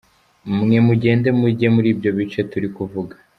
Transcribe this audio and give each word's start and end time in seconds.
Mwe 0.61 0.77
mugende 0.87 1.29
mujye 1.39 1.67
muri 1.75 1.87
ibyo 1.93 2.09
bice 2.17 2.39
turi 2.49 2.67
kuvuga. 2.75 3.15